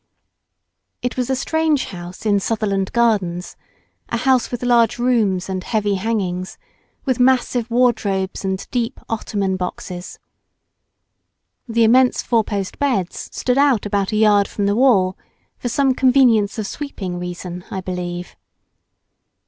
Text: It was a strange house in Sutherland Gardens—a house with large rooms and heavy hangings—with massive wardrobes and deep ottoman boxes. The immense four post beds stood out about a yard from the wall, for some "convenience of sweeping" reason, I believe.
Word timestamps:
It 1.03 1.15
was 1.15 1.29
a 1.29 1.35
strange 1.35 1.85
house 1.85 2.25
in 2.25 2.39
Sutherland 2.39 2.91
Gardens—a 2.91 4.17
house 4.17 4.49
with 4.49 4.63
large 4.63 4.97
rooms 4.97 5.47
and 5.47 5.63
heavy 5.63 5.93
hangings—with 5.93 7.19
massive 7.19 7.69
wardrobes 7.69 8.43
and 8.43 8.67
deep 8.71 8.99
ottoman 9.07 9.57
boxes. 9.57 10.17
The 11.69 11.83
immense 11.83 12.23
four 12.23 12.43
post 12.43 12.79
beds 12.79 13.29
stood 13.31 13.59
out 13.59 13.85
about 13.85 14.11
a 14.11 14.15
yard 14.17 14.47
from 14.47 14.65
the 14.65 14.75
wall, 14.75 15.19
for 15.59 15.69
some 15.69 15.93
"convenience 15.93 16.57
of 16.57 16.65
sweeping" 16.65 17.19
reason, 17.19 17.63
I 17.69 17.79
believe. 17.79 18.35